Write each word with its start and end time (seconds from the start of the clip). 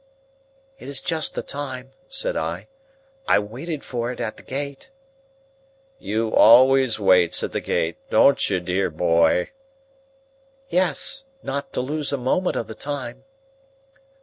"It 0.79 0.89
is 0.89 0.99
just 0.99 1.35
the 1.35 1.43
time," 1.43 1.91
said 2.07 2.35
I. 2.35 2.69
"I 3.27 3.37
waited 3.37 3.83
for 3.83 4.11
it 4.11 4.19
at 4.19 4.35
the 4.35 4.41
gate." 4.41 4.89
"You 5.99 6.29
always 6.33 6.99
waits 6.99 7.43
at 7.43 7.51
the 7.51 7.61
gate; 7.61 7.97
don't 8.09 8.49
you, 8.49 8.59
dear 8.59 8.89
boy?" 8.89 9.51
"Yes. 10.69 11.23
Not 11.43 11.71
to 11.73 11.81
lose 11.81 12.11
a 12.11 12.17
moment 12.17 12.55
of 12.55 12.65
the 12.65 12.73
time." 12.73 13.25